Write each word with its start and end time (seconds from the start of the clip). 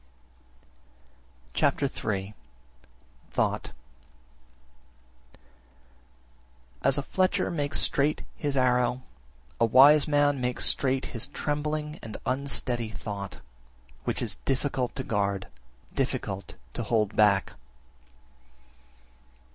Chapter 1.53 1.85
III. 1.85 2.33
Thought 3.29 3.65
33. 6.81 6.81
As 6.81 6.97
a 6.97 7.03
fletcher 7.03 7.51
makes 7.51 7.79
straight 7.81 8.23
his 8.35 8.57
arrow, 8.57 9.03
a 9.59 9.65
wise 9.67 10.07
man 10.07 10.41
makes 10.41 10.65
straight 10.65 11.05
his 11.13 11.27
trembling 11.27 11.99
and 12.01 12.17
unsteady 12.25 12.89
thought, 12.89 13.41
which 14.03 14.23
is 14.23 14.37
difficult 14.37 14.95
to 14.95 15.03
guard, 15.03 15.49
difficult 15.93 16.55
to 16.73 16.81
hold 16.81 17.15
back. 17.15 17.53